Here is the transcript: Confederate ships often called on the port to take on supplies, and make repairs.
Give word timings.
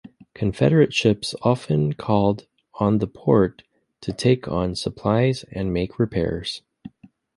Confederate 0.33 0.95
ships 0.95 1.35
often 1.43 1.93
called 1.93 2.47
on 2.79 2.97
the 2.97 3.05
port 3.05 3.61
to 4.01 4.11
take 4.11 4.47
on 4.47 4.73
supplies, 4.73 5.45
and 5.51 5.71
make 5.71 5.99
repairs. 5.99 6.63